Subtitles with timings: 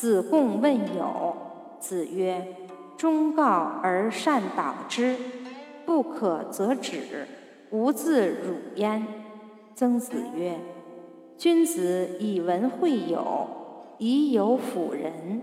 [0.00, 1.34] 子贡问友，
[1.80, 2.54] 子曰
[2.96, 3.44] ：“忠告
[3.82, 5.16] 而善导之，
[5.84, 7.26] 不可则止，
[7.70, 9.04] 无自辱焉。”
[9.74, 10.56] 曾子曰
[11.36, 13.48] ：“君子以文会友，
[13.98, 15.42] 以友辅仁。”